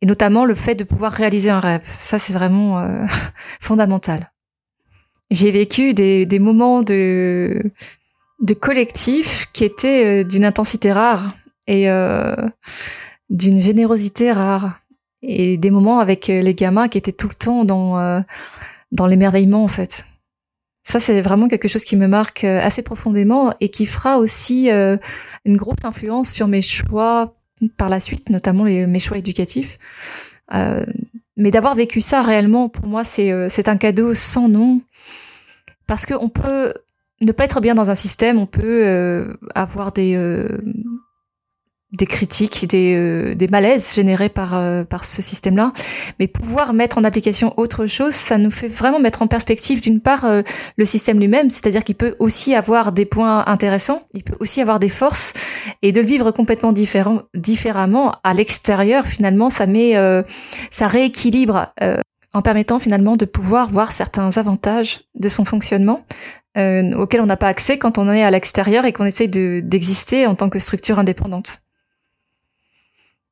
et 0.01 0.05
notamment 0.05 0.45
le 0.45 0.53
fait 0.53 0.75
de 0.75 0.83
pouvoir 0.83 1.11
réaliser 1.11 1.49
un 1.49 1.59
rêve. 1.59 1.85
Ça, 1.97 2.19
c'est 2.19 2.33
vraiment 2.33 2.79
euh, 2.79 3.05
fondamental. 3.59 4.31
J'ai 5.29 5.51
vécu 5.51 5.93
des, 5.93 6.39
moments 6.39 6.81
de, 6.81 7.61
collectif 8.59 9.47
qui 9.53 9.63
étaient 9.63 10.05
euh, 10.05 10.23
d'une 10.23 10.43
intensité 10.43 10.91
rare 10.91 11.33
et 11.67 11.89
euh, 11.89 12.35
d'une 13.31 13.59
générosité 13.61 14.31
rare. 14.31 14.77
Et 15.23 15.57
des 15.57 15.71
moments 15.71 15.99
avec 15.99 16.27
les 16.27 16.53
gamins 16.55 16.87
qui 16.87 16.97
étaient 16.97 17.11
tout 17.11 17.27
le 17.27 17.35
temps 17.35 17.63
dans, 17.63 18.23
dans 18.91 19.05
l'émerveillement, 19.05 19.63
en 19.63 19.67
fait. 19.67 20.03
Ça, 20.83 20.99
c'est 20.99 21.21
vraiment 21.21 21.47
quelque 21.47 21.67
chose 21.67 21.83
qui 21.83 21.95
me 21.95 22.07
marque 22.07 22.43
assez 22.43 22.81
profondément 22.81 23.53
et 23.59 23.69
qui 23.69 23.85
fera 23.85 24.17
aussi 24.17 24.71
une 24.71 25.57
grosse 25.57 25.83
influence 25.83 26.31
sur 26.31 26.47
mes 26.47 26.61
choix 26.61 27.35
par 27.77 27.89
la 27.89 27.99
suite, 27.99 28.29
notamment 28.29 28.63
les, 28.63 28.87
mes 28.87 28.99
choix 28.99 29.17
éducatifs. 29.17 29.77
Euh, 30.53 30.85
mais 31.37 31.51
d'avoir 31.51 31.75
vécu 31.75 32.01
ça 32.01 32.21
réellement, 32.21 32.69
pour 32.69 32.87
moi, 32.87 33.03
c'est 33.03 33.31
euh, 33.31 33.47
c'est 33.49 33.67
un 33.67 33.77
cadeau 33.77 34.13
sans 34.13 34.49
nom. 34.49 34.81
Parce 35.87 36.05
qu'on 36.05 36.29
peut 36.29 36.73
ne 37.21 37.31
pas 37.31 37.45
être 37.45 37.61
bien 37.61 37.75
dans 37.75 37.91
un 37.91 37.95
système, 37.95 38.39
on 38.39 38.45
peut 38.45 38.83
euh, 38.85 39.33
avoir 39.55 39.91
des, 39.91 40.15
des 41.91 42.05
critiques, 42.05 42.67
des, 42.67 42.95
euh, 42.95 43.35
des 43.35 43.47
malaises 43.47 43.93
générés 43.93 44.29
par, 44.29 44.55
euh, 44.55 44.83
par 44.83 45.03
ce 45.03 45.21
système-là. 45.21 45.73
Mais 46.19 46.27
pouvoir 46.27 46.73
mettre 46.73 46.97
en 46.97 47.03
application 47.03 47.53
autre 47.57 47.85
chose, 47.85 48.13
ça 48.13 48.37
nous 48.37 48.51
fait 48.51 48.67
vraiment 48.67 48.99
mettre 48.99 49.21
en 49.21 49.27
perspective, 49.27 49.81
d'une 49.81 49.99
part, 49.99 50.23
euh, 50.23 50.41
le 50.77 50.85
système 50.85 51.19
lui-même, 51.19 51.49
c'est-à-dire 51.49 51.83
qu'il 51.83 51.95
peut 51.95 52.15
aussi 52.19 52.55
avoir 52.55 52.93
des 52.93 53.05
points 53.05 53.45
intéressants, 53.45 54.03
il 54.13 54.23
peut 54.23 54.37
aussi 54.39 54.61
avoir 54.61 54.79
des 54.79 54.89
forces, 54.89 55.33
et 55.81 55.91
de 55.91 55.99
le 55.99 56.07
vivre 56.07 56.31
complètement 56.31 56.73
différemment 56.73 58.15
à 58.23 58.33
l'extérieur, 58.33 59.05
finalement, 59.05 59.49
ça 59.49 59.65
met, 59.65 59.95
ça 60.71 60.87
rééquilibre 60.87 61.73
en 62.33 62.41
permettant 62.41 62.79
finalement 62.79 63.15
de 63.15 63.25
pouvoir 63.25 63.69
voir 63.69 63.91
certains 63.91 64.37
avantages 64.37 65.01
de 65.15 65.29
son 65.29 65.45
fonctionnement 65.45 66.03
auxquels 66.57 67.21
on 67.21 67.25
n'a 67.27 67.37
pas 67.37 67.47
accès 67.47 67.77
quand 67.77 67.97
on 67.97 68.09
est 68.09 68.23
à 68.23 68.31
l'extérieur 68.31 68.85
et 68.85 68.93
qu'on 68.93 69.05
essaye 69.05 69.27
d'exister 69.27 70.25
en 70.25 70.35
tant 70.35 70.49
que 70.49 70.59
structure 70.59 70.97
indépendante. 70.99 71.61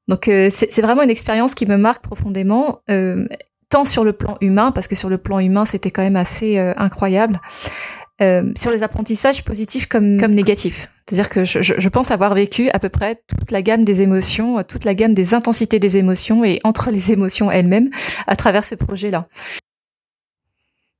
Donc 0.10 0.28
euh, 0.28 0.50
c'est 0.52 0.82
vraiment 0.82 1.04
une 1.04 1.12
expérience 1.12 1.54
qui 1.54 1.68
me 1.68 1.78
marque 1.78 2.04
profondément, 2.04 2.82
euh, 2.90 3.28
tant 3.70 3.86
sur 3.86 4.04
le 4.04 4.12
plan 4.12 4.38
humain, 4.42 4.72
parce 4.72 4.88
que 4.88 4.96
sur 4.96 5.08
le 5.08 5.20
plan 5.20 5.38
humain 5.38 5.66
c'était 5.66 5.92
quand 5.92 6.02
même 6.02 6.16
assez 6.16 6.58
euh, 6.58 6.74
incroyable, 6.78 7.40
sur 8.58 8.72
les 8.72 8.84
apprentissages 8.84 9.46
positifs 9.46 9.88
comme, 9.88 10.20
comme 10.20 10.34
négatifs. 10.34 10.90
C'est-à-dire 11.08 11.30
que 11.30 11.46
je, 11.46 11.62
je, 11.62 11.90
pense 11.90 12.12
avoir 12.12 12.34
vécu 12.34 12.70
à 12.72 12.78
peu 12.78 12.90
près 12.90 13.22
toute 13.40 13.50
la 13.52 13.62
gamme 13.62 13.86
des 13.86 14.02
émotions, 14.02 14.62
toute 14.64 14.84
la 14.84 14.94
gamme 14.94 15.14
des 15.14 15.34
intensités 15.34 15.80
des 15.80 15.98
émotions 15.98 16.44
et 16.44 16.60
entre 16.66 16.92
les 16.92 17.14
émotions 17.14 17.50
elles-mêmes 17.50 17.90
à 18.28 18.36
travers 18.36 18.66
ce 18.66 18.76
projet-là. 18.76 19.30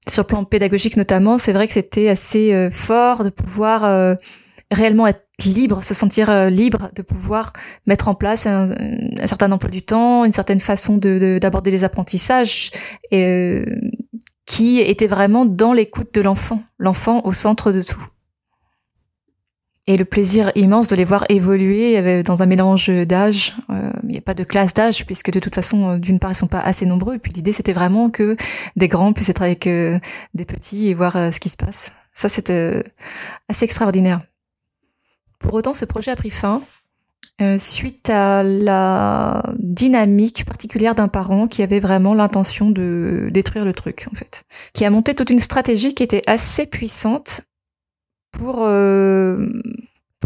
Sur 0.08 0.24
le 0.24 0.28
plan 0.28 0.46
pédagogique 0.46 0.96
notamment, 0.96 1.38
c'est 1.38 1.52
vrai 1.52 1.68
que 1.68 1.74
c'était 1.74 2.08
assez 2.08 2.70
fort 2.72 3.26
de 3.26 3.30
pouvoir 3.30 4.16
réellement 4.72 5.08
être 5.08 5.26
libre, 5.46 5.84
se 5.84 5.94
sentir 5.94 6.30
euh, 6.30 6.50
libre 6.50 6.90
de 6.96 7.02
pouvoir 7.02 7.54
mettre 7.86 8.08
en 8.08 8.16
place 8.16 8.46
un, 8.46 8.74
certain 9.26 9.52
emploi 9.52 9.70
du 9.70 9.82
temps, 9.82 10.26
une 10.26 10.32
certaine 10.32 10.60
façon 10.60 10.98
de 10.98 11.40
d'aborder 11.42 11.72
les 11.72 11.84
apprentissages, 11.84 12.72
et, 13.12 13.24
euh, 13.24 13.66
qui 14.46 14.80
était 14.80 15.08
vraiment 15.08 15.46
dans 15.46 15.74
l'écoute 15.74 16.14
de 16.14 16.22
l'enfant, 16.22 16.62
l'enfant 16.78 17.22
au 17.24 17.32
centre 17.32 17.72
de 17.72 17.82
tout. 17.82 18.06
Et 19.88 19.98
le 19.98 20.06
plaisir 20.06 20.52
immense 20.54 20.90
de 20.90 20.96
les 20.96 21.04
voir 21.04 21.26
évoluer 21.30 21.98
euh, 21.98 22.22
dans 22.22 22.44
un 22.44 22.46
mélange 22.46 22.90
d'âge. 22.90 23.56
Il 24.04 24.10
n'y 24.10 24.18
a 24.18 24.22
pas 24.22 24.36
de 24.36 24.44
classe 24.44 24.74
d'âge, 24.74 25.06
puisque 25.06 25.32
de 25.32 25.40
toute 25.40 25.56
façon, 25.56 25.98
d'une 25.98 26.20
part, 26.20 26.32
ils 26.32 26.36
sont 26.36 26.48
pas 26.48 26.60
assez 26.60 26.86
nombreux. 26.86 27.16
Et 27.16 27.20
puis 27.20 27.32
l'idée, 27.32 27.54
c'était 27.54 27.74
vraiment 27.74 28.10
que 28.10 28.36
des 28.76 28.88
grands 28.88 29.14
puissent 29.14 29.30
être 29.30 29.42
avec 29.42 29.64
des 29.66 30.46
petits 30.46 30.90
et 30.90 30.94
voir 30.94 31.34
ce 31.34 31.40
qui 31.40 31.50
se 31.50 31.58
passe. 31.58 31.94
Ça, 32.14 32.30
c'était 32.30 32.84
assez 33.48 33.66
extraordinaire. 33.66 34.20
Pour 35.40 35.54
autant, 35.54 35.74
ce 35.74 35.86
projet 35.86 36.12
a 36.12 36.16
pris 36.16 36.30
fin 36.30 36.62
euh, 37.42 37.58
suite 37.58 38.10
à 38.10 38.44
la 38.44 39.44
dynamique 39.58 40.44
particulière 40.44 40.94
d'un 40.94 41.08
parent 41.08 41.48
qui 41.48 41.64
avait 41.64 41.80
vraiment 41.80 42.14
l'intention 42.14 42.70
de 42.70 43.30
détruire 43.32 43.64
le 43.64 43.72
truc, 43.74 44.08
en 44.12 44.16
fait. 44.16 44.44
Qui 44.74 44.84
a 44.84 44.90
monté 44.90 45.14
toute 45.14 45.30
une 45.30 45.40
stratégie 45.40 45.94
qui 45.94 46.04
était 46.04 46.24
assez 46.28 46.66
puissante 46.66 47.44
pour, 48.32 48.60
euh, 48.64 49.48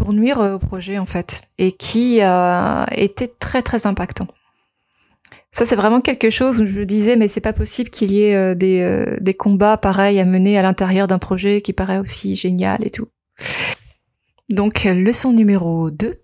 nuire 0.08 0.38
au 0.38 0.58
projet, 0.58 0.98
en 0.98 1.06
fait, 1.06 1.44
et 1.56 1.70
qui 1.72 2.20
a 2.20 2.86
été 2.90 3.28
très, 3.28 3.62
très 3.62 3.86
impactant. 3.86 4.26
Ça, 5.52 5.64
c'est 5.64 5.76
vraiment 5.76 6.00
quelque 6.00 6.30
chose 6.30 6.60
où 6.60 6.66
je 6.66 6.80
disais, 6.80 7.14
mais 7.14 7.28
c'est 7.28 7.40
pas 7.40 7.52
possible 7.52 7.90
qu'il 7.90 8.10
y 8.10 8.22
ait 8.24 8.34
euh, 8.34 8.54
des 9.20 9.34
combats 9.34 9.76
pareils 9.76 10.18
à 10.18 10.24
mener 10.24 10.58
à 10.58 10.62
l'intérieur 10.62 11.06
d'un 11.06 11.20
projet 11.20 11.60
qui 11.60 11.72
paraît 11.72 11.98
aussi 11.98 12.34
génial 12.34 12.84
et 12.84 12.90
tout. 12.90 13.06
Donc, 14.50 14.84
leçon 14.84 15.32
numéro 15.32 15.90
2. 15.90 16.20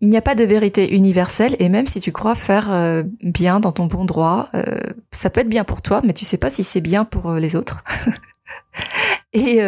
Il 0.00 0.10
n'y 0.10 0.18
a 0.18 0.22
pas 0.22 0.34
de 0.34 0.44
vérité 0.44 0.94
universelle 0.94 1.56
et 1.58 1.70
même 1.70 1.86
si 1.86 1.98
tu 1.98 2.12
crois 2.12 2.34
faire 2.34 2.70
euh, 2.70 3.04
bien 3.22 3.58
dans 3.58 3.72
ton 3.72 3.86
bon 3.86 4.04
droit, 4.04 4.50
euh, 4.54 4.76
ça 5.12 5.30
peut 5.30 5.40
être 5.40 5.48
bien 5.48 5.64
pour 5.64 5.80
toi, 5.80 6.02
mais 6.04 6.12
tu 6.12 6.26
sais 6.26 6.36
pas 6.36 6.50
si 6.50 6.62
c'est 6.62 6.82
bien 6.82 7.06
pour 7.06 7.30
euh, 7.30 7.38
les 7.38 7.56
autres. 7.56 7.82
et 9.32 9.60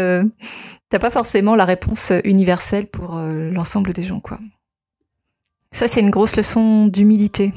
t'as 0.90 0.98
pas 0.98 1.10
forcément 1.10 1.56
la 1.56 1.64
réponse 1.64 2.12
universelle 2.24 2.86
pour 2.86 3.16
l'ensemble 3.16 3.92
des 3.92 4.02
gens, 4.02 4.20
quoi. 4.20 4.38
Ça, 5.72 5.88
c'est 5.88 6.00
une 6.00 6.10
grosse 6.10 6.36
leçon 6.36 6.86
d'humilité. 6.86 7.52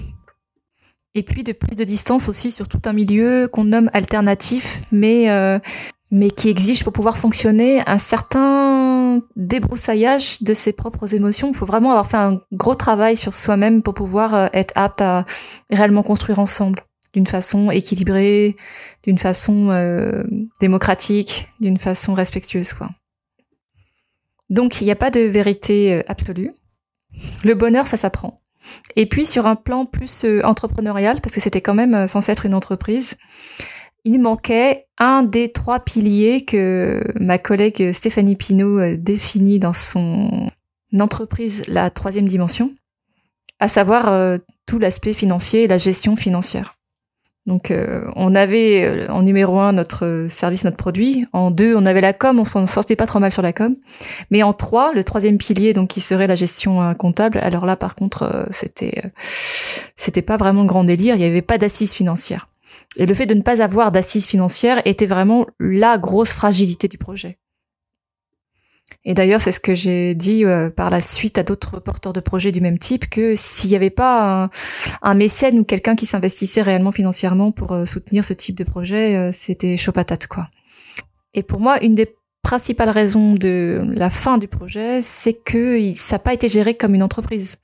Et 1.15 1.23
puis 1.23 1.43
de 1.43 1.51
prise 1.51 1.75
de 1.75 1.83
distance 1.83 2.29
aussi 2.29 2.49
sur 2.49 2.67
tout 2.67 2.81
un 2.85 2.93
milieu 2.93 3.47
qu'on 3.51 3.65
nomme 3.65 3.89
alternatif, 3.93 4.81
mais 4.91 5.27
mais 6.11 6.31
qui 6.31 6.49
exige 6.49 6.83
pour 6.83 6.93
pouvoir 6.93 7.17
fonctionner 7.17 7.81
un 7.85 7.97
certain 7.97 8.78
débroussaillage 9.35 10.41
de 10.41 10.53
ses 10.53 10.73
propres 10.73 11.13
émotions. 11.13 11.49
Il 11.49 11.55
faut 11.55 11.65
vraiment 11.65 11.91
avoir 11.91 12.07
fait 12.07 12.17
un 12.17 12.41
gros 12.51 12.75
travail 12.75 13.15
sur 13.15 13.33
soi-même 13.33 13.81
pour 13.81 13.93
pouvoir 13.93 14.33
euh, 14.33 14.47
être 14.53 14.73
apte 14.75 15.01
à 15.01 15.25
réellement 15.69 16.03
construire 16.03 16.39
ensemble 16.39 16.81
d'une 17.13 17.25
façon 17.25 17.71
équilibrée, 17.71 18.55
d'une 19.03 19.17
façon 19.17 19.69
euh, 19.71 20.23
démocratique, 20.61 21.49
d'une 21.59 21.79
façon 21.79 22.13
respectueuse. 22.13 22.73
Quoi. 22.73 22.89
Donc 24.49 24.81
il 24.81 24.85
n'y 24.85 24.91
a 24.91 24.95
pas 24.95 25.09
de 25.09 25.21
vérité 25.21 25.93
euh, 25.93 26.03
absolue. 26.07 26.51
Le 27.43 27.55
bonheur, 27.55 27.87
ça 27.87 27.97
s'apprend. 27.97 28.41
Et 28.95 29.07
puis 29.07 29.25
sur 29.25 29.47
un 29.47 29.55
plan 29.55 29.85
plus 29.85 30.25
entrepreneurial, 30.43 31.21
parce 31.21 31.33
que 31.33 31.41
c'était 31.41 31.61
quand 31.61 31.73
même 31.73 32.05
censé 32.07 32.31
être 32.31 32.45
une 32.45 32.53
entreprise, 32.53 33.17
il 34.05 34.19
manquait 34.19 34.87
un 34.97 35.23
des 35.23 35.51
trois 35.51 35.79
piliers 35.79 36.45
que 36.45 37.03
ma 37.19 37.37
collègue 37.37 37.91
Stéphanie 37.91 38.35
Pinault 38.35 38.79
euh, 38.79 38.97
définit 38.97 39.59
dans 39.59 39.73
son 39.73 40.49
entreprise 40.99 41.65
La 41.67 41.89
troisième 41.89 42.27
dimension, 42.27 42.71
à 43.59 43.67
savoir 43.67 44.11
euh, 44.11 44.37
tout 44.65 44.79
l'aspect 44.79 45.13
financier 45.13 45.63
et 45.63 45.67
la 45.67 45.77
gestion 45.77 46.15
financière. 46.15 46.75
Donc 47.45 47.71
euh, 47.71 48.05
on 48.15 48.35
avait 48.35 49.07
en 49.09 49.23
numéro 49.23 49.59
un 49.59 49.71
notre 49.73 50.25
service, 50.27 50.65
notre 50.65 50.77
produit. 50.77 51.25
En 51.33 51.49
deux, 51.49 51.75
on 51.75 51.85
avait 51.85 52.01
la 52.01 52.13
com, 52.13 52.39
on 52.39 52.45
s'en 52.45 52.65
sortait 52.65 52.95
pas 52.95 53.07
trop 53.07 53.19
mal 53.19 53.31
sur 53.31 53.41
la 53.41 53.53
com. 53.53 53.75
Mais 54.29 54.43
en 54.43 54.53
trois, 54.53 54.93
le 54.93 55.03
troisième 55.03 55.37
pilier, 55.37 55.73
donc 55.73 55.89
qui 55.89 56.01
serait 56.01 56.27
la 56.27 56.35
gestion 56.35 56.93
comptable. 56.95 57.39
Alors 57.39 57.65
là, 57.65 57.75
par 57.75 57.95
contre, 57.95 58.45
c'était 58.51 59.11
c'était 59.95 60.21
pas 60.21 60.37
vraiment 60.37 60.61
le 60.61 60.67
grand 60.67 60.83
délire. 60.83 61.15
Il 61.15 61.19
n'y 61.19 61.25
avait 61.25 61.41
pas 61.41 61.57
d'assises 61.57 61.93
financières. 61.93 62.49
Et 62.99 63.05
le 63.05 63.13
fait 63.13 63.25
de 63.25 63.33
ne 63.33 63.41
pas 63.41 63.61
avoir 63.61 63.93
d'assises 63.93 64.27
financières 64.27 64.81
était 64.85 65.05
vraiment 65.05 65.47
la 65.57 65.97
grosse 65.97 66.33
fragilité 66.33 66.89
du 66.89 66.97
projet. 66.97 67.39
Et 69.05 69.13
d'ailleurs, 69.13 69.39
c'est 69.39 69.53
ce 69.53 69.61
que 69.61 69.73
j'ai 69.73 70.15
dit 70.15 70.43
euh, 70.43 70.69
par 70.69 70.89
la 70.89 70.99
suite 70.99 71.37
à 71.37 71.43
d'autres 71.43 71.79
porteurs 71.79 72.11
de 72.11 72.19
projets 72.19 72.51
du 72.51 72.59
même 72.59 72.77
type, 72.77 73.09
que 73.09 73.35
s'il 73.37 73.69
n'y 73.69 73.77
avait 73.77 73.89
pas 73.89 74.49
un, 75.01 75.13
mécène 75.13 75.59
ou 75.59 75.63
quelqu'un 75.63 75.95
qui 75.95 76.05
s'investissait 76.05 76.61
réellement 76.61 76.91
financièrement 76.91 77.53
pour 77.53 77.71
euh, 77.71 77.85
soutenir 77.85 78.25
ce 78.25 78.33
type 78.33 78.57
de 78.57 78.65
projet, 78.65 79.15
euh, 79.15 79.29
c'était 79.31 79.77
chaud 79.77 79.93
patate, 79.93 80.27
quoi. 80.27 80.49
Et 81.33 81.43
pour 81.43 81.61
moi, 81.61 81.81
une 81.81 81.95
des 81.95 82.13
principales 82.41 82.89
raisons 82.89 83.33
de 83.35 83.81
la 83.95 84.09
fin 84.09 84.37
du 84.37 84.49
projet, 84.49 85.01
c'est 85.01 85.33
que 85.33 85.93
ça 85.95 86.15
n'a 86.15 86.19
pas 86.19 86.33
été 86.33 86.49
géré 86.49 86.73
comme 86.73 86.95
une 86.95 87.03
entreprise. 87.03 87.59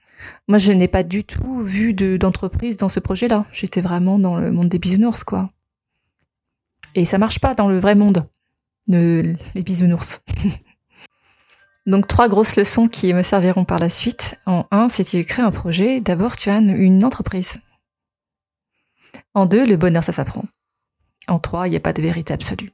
Moi, 0.48 0.58
je 0.58 0.72
n'ai 0.72 0.88
pas 0.88 1.04
du 1.04 1.24
tout 1.24 1.62
vu 1.62 1.94
d'entreprise 1.94 2.78
dans 2.78 2.90
ce 2.90 3.00
projet-là. 3.00 3.46
J'étais 3.52 3.82
vraiment 3.82 4.20
dans 4.20 4.38
le 4.38 4.52
monde 4.52 4.70
des 4.70 4.80
bisounours, 4.80 5.24
quoi. 5.24 5.52
Et 6.96 7.06
ça 7.06 7.18
marche 7.18 7.40
pas 7.40 7.56
dans 7.56 7.68
le 7.68 7.80
vrai 7.80 7.96
monde, 7.96 8.26
de, 8.88 9.36
les 9.54 9.64
bisounours. 9.64 10.22
Donc 11.86 12.08
trois 12.08 12.28
grosses 12.28 12.56
leçons 12.56 12.88
qui 12.88 13.14
me 13.14 13.22
serviront 13.22 13.66
par 13.66 13.80
la 13.80 13.90
suite. 13.90 14.40
En 14.46 14.66
un, 14.72 14.90
si 14.90 15.06
tu 15.06 15.24
crées 15.24 15.44
un 15.44 15.52
projet, 15.52 16.02
d'abord 16.02 16.36
tu 16.36 16.50
as 16.50 16.58
une 16.58 17.04
entreprise. 17.04 17.60
En 19.34 19.46
deux, 19.46 19.66
le 19.66 19.78
bonheur, 19.78 20.04
ça 20.04 20.14
s'apprend. 20.14 20.46
En 21.28 21.40
trois, 21.40 21.68
il 21.68 21.72
n'y 21.72 21.78
a 21.78 21.82
pas 21.82 21.94
de 21.94 22.02
vérité 22.02 22.34
absolue. 22.34 22.72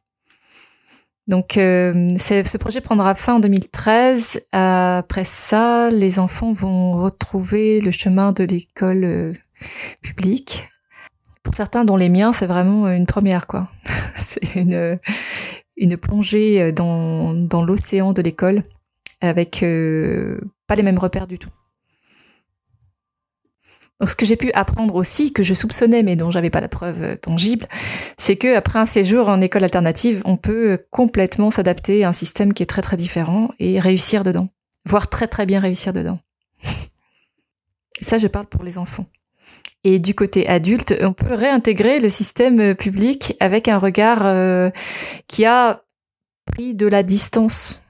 Donc 1.32 1.58
euh, 1.58 2.10
ce 2.18 2.58
projet 2.58 2.82
prendra 2.82 3.16
fin 3.16 3.36
en 3.36 3.40
2013. 3.40 4.48
Après 4.52 5.24
ça, 5.24 5.90
les 5.90 6.20
enfants 6.20 6.52
vont 6.52 6.92
retrouver 7.02 7.80
le 7.80 7.92
chemin 7.92 8.34
de 8.34 8.44
l'école 8.44 9.06
euh, 9.06 9.34
publique. 10.02 10.68
Pour 11.42 11.56
certains, 11.56 11.86
dont 11.86 11.96
les 11.96 12.10
miens, 12.10 12.34
c'est 12.34 12.48
vraiment 12.48 12.90
une 12.90 13.06
première, 13.06 13.48
c'est 14.18 14.56
une, 14.56 15.00
une 15.78 15.96
plongée 15.96 16.74
dans, 16.74 17.64
l'océan 17.66 18.12
de 18.12 18.22
l'école 18.22 18.64
avec 19.22 19.64
euh, 19.64 20.38
pas 20.68 20.76
les 20.76 20.84
mêmes 20.84 21.00
repères 21.00 21.28
du 21.28 21.40
tout. 21.40 21.50
Ce 24.05 24.15
que 24.15 24.25
j'ai 24.25 24.36
pu 24.36 24.51
apprendre 24.53 24.96
aussi, 24.96 25.31
que 25.31 25.43
je 25.43 25.53
soupçonnais 25.53 26.03
mais 26.03 26.15
dont 26.15 26.31
j'avais 26.31 26.50
pas 26.50 26.62
la 26.62 26.67
preuve 26.67 27.17
tangible, 27.17 27.67
c'est 28.17 28.36
que 28.36 28.55
après 28.55 28.79
un 28.79 28.86
séjour 28.86 29.29
en 29.29 29.41
école 29.41 29.63
alternative, 29.63 30.22
on 30.25 30.38
peut 30.38 30.79
complètement 30.89 31.51
s'adapter 31.51 32.03
à 32.03 32.10
un 32.10 32.13
système 32.13 32.53
qui 32.53 32.63
est 32.63 32.67
très 32.67 32.81
très 32.81 32.98
différent 32.98 33.50
et 33.60 33.79
réussir 33.79 34.24
dedans, 34.24 34.50
voire 34.86 35.10
très 35.10 35.27
très 35.27 35.46
bien 35.46 35.60
réussir 35.60 35.93
dedans. 35.93 36.20
Ça, 38.01 38.17
je 38.17 38.27
parle 38.27 38.48
pour 38.48 38.63
les 38.63 38.77
enfants. 38.77 39.05
Et 39.84 40.00
du 40.00 40.13
côté 40.13 40.48
adulte, 40.48 40.96
on 41.01 41.13
peut 41.13 41.34
réintégrer 41.34 42.00
le 42.00 42.10
système 42.10 42.75
public 42.75 43.36
avec 43.39 43.67
un 43.67 43.79
regard 43.79 44.25
euh, 44.25 44.70
qui 45.27 45.46
a 45.46 45.84
pris 46.46 46.75
de 46.75 46.88
la 46.88 47.01
distance 47.01 47.81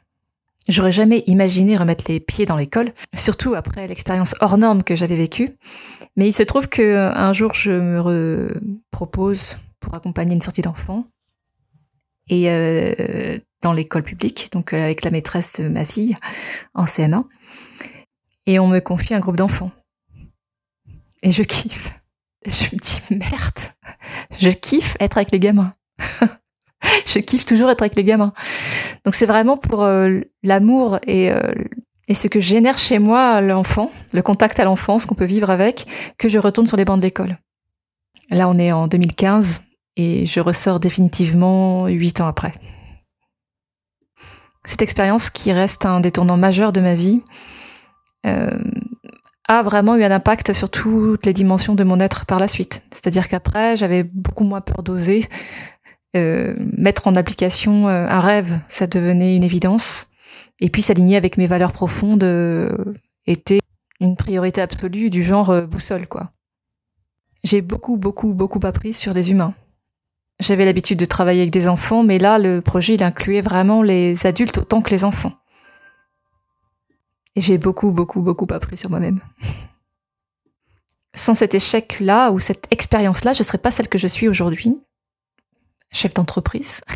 J'aurais 0.72 0.94
jamais 0.94 1.24
imaginé 1.28 1.76
remettre 1.76 2.06
les 2.08 2.22
pieds 2.22 2.46
dans 2.46 2.56
l'école, 2.56 2.94
surtout 3.14 3.56
après 3.56 3.88
l'expérience 3.88 4.36
hors 4.40 4.58
norme 4.58 4.84
que 4.84 4.96
j'avais 4.96 5.16
vécue. 5.16 5.50
Mais 6.16 6.28
il 6.28 6.34
se 6.34 6.44
trouve 6.44 6.70
que 6.70 7.12
un 7.14 7.34
jour, 7.34 7.54
je 7.54 7.72
me 7.72 8.62
propose 8.90 9.58
pour 9.82 9.94
accompagner 9.96 10.34
une 10.34 10.42
sortie 10.42 10.62
d'enfant 10.62 11.06
et 12.30 12.50
euh, 12.50 13.38
dans 13.62 13.74
l'école 13.74 14.04
publique, 14.04 14.50
donc 14.54 14.72
euh, 14.72 14.82
avec 14.82 15.04
la 15.04 15.12
maîtresse 15.12 15.60
de 15.60 15.68
ma 15.68 15.84
fille 15.84 16.16
en 16.74 16.86
CM1, 16.86 17.26
et 18.46 18.58
on 18.58 18.68
me 18.68 18.80
confie 18.80 19.14
un 19.14 19.20
groupe 19.20 19.36
d'enfants. 19.36 19.72
Et 21.22 21.32
je 21.32 21.44
kiffe. 21.44 22.00
Je 22.46 22.74
me 22.74 22.80
dis 22.80 23.02
merde, 23.12 23.60
je 24.40 24.50
kiffe 24.50 24.96
être 25.02 25.18
avec 25.18 25.32
les 25.32 25.40
gamins. 25.40 25.76
je 27.06 27.20
kiffe 27.20 27.46
toujours 27.46 27.70
être 27.70 27.82
avec 27.82 27.96
les 27.96 28.06
gamins. 28.06 28.34
Donc 29.06 29.16
c'est 29.16 29.26
vraiment 29.26 29.58
pour 29.58 29.84
euh, 29.84 30.20
l'amour 30.44 31.00
et, 31.08 31.32
euh, 31.32 31.54
et 32.08 32.14
ce 32.14 32.28
que 32.28 32.40
génère 32.40 32.78
chez 32.78 33.00
moi 33.00 33.42
l'enfant, 33.42 33.92
le 34.12 34.22
contact 34.22 34.60
à 34.60 34.66
l'enfance 34.66 35.06
qu'on 35.06 35.16
peut 35.16 35.26
vivre 35.26 35.50
avec, 35.50 35.86
que 36.18 36.28
je 36.28 36.40
retourne 36.40 36.68
sur 36.68 36.78
les 36.78 36.86
bancs 36.86 36.98
de 36.98 37.04
l'école. 37.04 37.38
Là, 38.30 38.48
on 38.48 38.58
est 38.58 38.72
en 38.72 38.88
2015 38.88 39.64
et 39.98 40.26
je 40.26 40.40
ressors 40.40 40.80
définitivement 40.80 41.88
huit 41.88 42.22
ans 42.22 42.28
après. 42.28 42.54
Cette 44.64 44.82
expérience 44.82 45.30
qui 45.30 45.52
reste 45.52 45.86
un 45.86 46.00
détournant 46.00 46.38
majeur 46.38 46.72
de 46.72 46.82
ma 46.82 46.96
vie 46.96 47.22
euh, 48.26 48.58
a 49.48 49.64
vraiment 49.64 49.96
eu 49.96 50.04
un 50.04 50.12
impact 50.12 50.54
sur 50.54 50.70
toutes 50.70 51.26
les 51.26 51.34
dimensions 51.34 51.76
de 51.76 51.84
mon 51.84 52.00
être 52.00 52.26
par 52.26 52.40
la 52.40 52.48
suite. 52.48 52.84
C'est-à-dire 52.92 53.28
qu'après, 53.28 53.76
j'avais 53.76 54.04
beaucoup 54.04 54.44
moins 54.44 54.62
peur 54.62 54.84
d'oser, 54.84 55.26
euh, 56.16 56.56
mettre 56.78 57.08
en 57.08 57.16
application 57.16 57.88
euh, 57.88 58.06
un 58.06 58.20
rêve, 58.20 58.60
ça 58.68 58.86
devenait 58.86 59.38
une 59.38 59.46
évidence. 59.46 60.08
Et 60.60 60.70
puis 60.70 60.82
s'aligner 60.82 61.16
avec 61.16 61.38
mes 61.38 61.46
valeurs 61.46 61.72
profondes 61.72 62.24
euh, 62.24 62.76
était 63.28 63.62
une 64.02 64.18
priorité 64.18 64.62
absolue 64.62 65.10
du 65.10 65.24
genre 65.24 65.62
boussole, 65.68 66.08
quoi. 66.08 66.32
J'ai 67.44 67.62
beaucoup, 67.62 67.98
beaucoup, 67.98 68.34
beaucoup 68.34 68.60
appris 68.64 68.94
sur 68.94 69.14
les 69.14 69.32
humains. 69.32 69.54
J'avais 70.40 70.66
l'habitude 70.66 71.00
de 71.00 71.06
travailler 71.06 71.42
avec 71.42 71.54
des 71.54 71.68
enfants, 71.68 72.04
mais 72.04 72.20
là, 72.20 72.38
le 72.38 72.62
projet, 72.62 72.96
il 72.96 73.04
incluait 73.04 73.42
vraiment 73.42 73.82
les 73.82 74.26
adultes 74.26 74.58
autant 74.58 74.82
que 74.82 74.92
les 74.92 75.04
enfants. 75.04 75.34
Et 77.36 77.42
j'ai 77.42 77.58
beaucoup, 77.58 77.92
beaucoup, 77.92 78.22
beaucoup 78.22 78.48
appris 78.52 78.76
sur 78.76 78.90
moi-même. 78.90 79.22
Sans 81.14 81.36
cet 81.36 81.54
échec-là 81.54 82.32
ou 82.32 82.40
cette 82.40 82.68
expérience-là, 82.72 83.34
je 83.34 83.40
ne 83.40 83.46
serais 83.46 83.60
pas 83.60 83.72
celle 83.72 83.88
que 83.88 83.98
je 83.98 84.08
suis 84.08 84.28
aujourd'hui 84.28 84.78
chef 85.92 86.14
d'entreprise. 86.14 86.82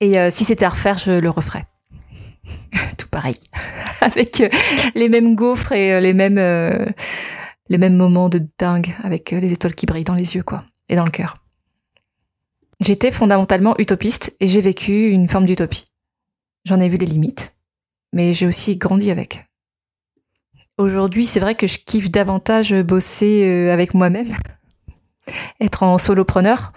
Et 0.00 0.18
euh, 0.18 0.30
si 0.30 0.44
c'était 0.44 0.64
à 0.64 0.70
refaire, 0.70 0.98
je 0.98 1.12
le 1.12 1.30
referais. 1.30 1.64
Tout 2.98 3.08
pareil. 3.08 3.36
avec 4.00 4.40
euh, 4.40 4.48
les 4.94 5.08
mêmes 5.08 5.34
gaufres 5.34 5.72
et 5.72 5.92
euh, 5.92 6.00
les 6.00 6.12
mêmes, 6.12 7.96
moments 7.96 8.28
de 8.28 8.46
dingue, 8.58 8.94
avec 9.02 9.30
les 9.30 9.52
étoiles 9.52 9.74
qui 9.74 9.86
brillent 9.86 10.04
dans 10.04 10.14
les 10.14 10.34
yeux, 10.34 10.42
quoi, 10.42 10.64
et 10.88 10.96
dans 10.96 11.04
le 11.04 11.10
cœur. 11.10 11.36
J'étais 12.80 13.10
fondamentalement 13.10 13.74
utopiste 13.78 14.36
et 14.40 14.46
j'ai 14.46 14.60
vécu 14.60 15.08
une 15.08 15.28
forme 15.28 15.46
d'utopie. 15.46 15.86
J'en 16.64 16.80
ai 16.80 16.88
vu 16.88 16.98
les 16.98 17.06
limites, 17.06 17.54
mais 18.12 18.34
j'ai 18.34 18.46
aussi 18.46 18.76
grandi 18.76 19.10
avec. 19.10 19.46
Aujourd'hui, 20.76 21.24
c'est 21.24 21.40
vrai 21.40 21.54
que 21.54 21.66
je 21.66 21.78
kiffe 21.78 22.10
davantage 22.10 22.74
bosser 22.82 23.70
avec 23.70 23.94
moi-même, 23.94 24.30
être 25.58 25.84
en 25.84 25.96
solopreneur, 25.96 26.72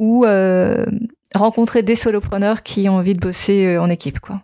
ou 0.00 0.24
euh, 0.24 0.84
rencontrer 1.34 1.82
des 1.82 1.94
solopreneurs 1.94 2.64
qui 2.64 2.88
ont 2.88 2.96
envie 2.96 3.14
de 3.14 3.20
bosser 3.20 3.66
euh, 3.66 3.80
en 3.80 3.88
équipe, 3.88 4.18
quoi. 4.18 4.42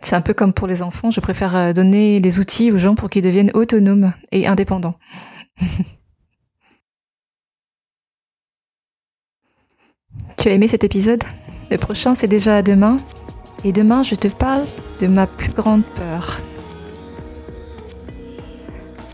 C'est 0.00 0.14
un 0.14 0.20
peu 0.20 0.34
comme 0.34 0.52
pour 0.52 0.68
les 0.68 0.82
enfants, 0.82 1.10
je 1.10 1.20
préfère 1.20 1.56
euh, 1.56 1.72
donner 1.72 2.20
les 2.20 2.38
outils 2.38 2.70
aux 2.70 2.78
gens 2.78 2.94
pour 2.94 3.10
qu'ils 3.10 3.24
deviennent 3.24 3.50
autonomes 3.54 4.12
et 4.30 4.46
indépendants. 4.46 4.94
tu 10.38 10.48
as 10.48 10.52
aimé 10.52 10.68
cet 10.68 10.84
épisode? 10.84 11.24
Le 11.70 11.78
prochain, 11.78 12.14
c'est 12.14 12.28
déjà 12.28 12.62
demain. 12.62 13.00
Et 13.64 13.72
demain, 13.72 14.04
je 14.04 14.14
te 14.14 14.28
parle 14.28 14.66
de 15.00 15.08
ma 15.08 15.26
plus 15.26 15.50
grande 15.50 15.82
peur. 15.96 16.40